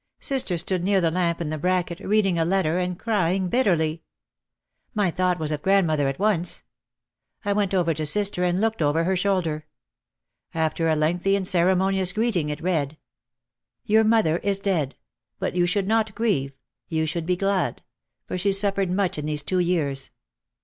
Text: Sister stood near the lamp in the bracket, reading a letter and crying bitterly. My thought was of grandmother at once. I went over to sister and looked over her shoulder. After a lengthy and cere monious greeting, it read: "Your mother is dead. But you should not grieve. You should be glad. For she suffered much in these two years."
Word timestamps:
Sister 0.19 0.57
stood 0.57 0.83
near 0.83 0.99
the 0.99 1.11
lamp 1.11 1.39
in 1.41 1.49
the 1.49 1.59
bracket, 1.59 1.99
reading 1.99 2.39
a 2.39 2.43
letter 2.43 2.79
and 2.79 2.97
crying 2.97 3.49
bitterly. 3.49 4.01
My 4.95 5.11
thought 5.11 5.37
was 5.37 5.51
of 5.51 5.61
grandmother 5.61 6.07
at 6.07 6.17
once. 6.17 6.63
I 7.45 7.53
went 7.53 7.71
over 7.75 7.93
to 7.93 8.07
sister 8.07 8.43
and 8.43 8.59
looked 8.59 8.81
over 8.81 9.03
her 9.03 9.15
shoulder. 9.15 9.67
After 10.55 10.89
a 10.89 10.95
lengthy 10.95 11.35
and 11.35 11.47
cere 11.47 11.75
monious 11.75 12.15
greeting, 12.15 12.49
it 12.49 12.61
read: 12.61 12.97
"Your 13.85 14.03
mother 14.03 14.39
is 14.39 14.57
dead. 14.59 14.95
But 15.37 15.55
you 15.55 15.67
should 15.67 15.87
not 15.87 16.15
grieve. 16.15 16.53
You 16.87 17.05
should 17.05 17.27
be 17.27 17.35
glad. 17.37 17.83
For 18.25 18.39
she 18.39 18.53
suffered 18.53 18.89
much 18.89 19.19
in 19.19 19.27
these 19.27 19.43
two 19.43 19.59
years." 19.59 20.09